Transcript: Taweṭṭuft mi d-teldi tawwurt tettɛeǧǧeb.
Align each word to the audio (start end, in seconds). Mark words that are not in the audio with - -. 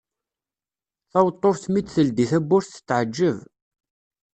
Taweṭṭuft 1.11 1.63
mi 1.69 1.81
d-teldi 1.81 2.25
tawwurt 2.31 2.69
tettɛeǧǧeb. 2.73 3.37